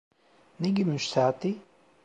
Ne 0.59 0.69
gümüş 0.69 1.03
saati… 1.09 1.57